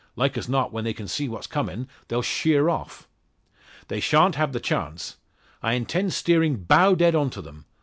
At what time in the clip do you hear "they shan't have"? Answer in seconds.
3.87-4.51